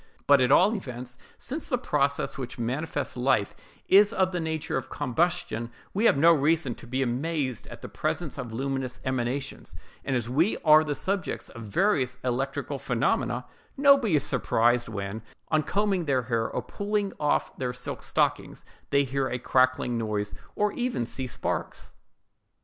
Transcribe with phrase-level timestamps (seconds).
[0.25, 3.53] But at all events, since the process which maintains life
[3.87, 7.87] is of the nature of combustion, we have no reason to be amazed at the
[7.87, 13.45] presence of luminous emanations; and as we are the subjects of various electrical phenomena,
[13.77, 19.03] nobody is surprised when, on combing their hair or pulling off their silk stockings, they
[19.03, 21.93] hear a crackling noise, or even see sparks.